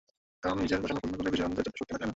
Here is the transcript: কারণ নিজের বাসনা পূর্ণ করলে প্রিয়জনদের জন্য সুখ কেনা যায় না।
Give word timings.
কারণ 0.43 0.57
নিজের 0.63 0.79
বাসনা 0.83 0.99
পূর্ণ 1.01 1.13
করলে 1.17 1.31
প্রিয়জনদের 1.31 1.63
জন্য 1.65 1.75
সুখ 1.77 1.85
কেনা 1.87 1.99
যায় 1.99 2.07
না। 2.07 2.09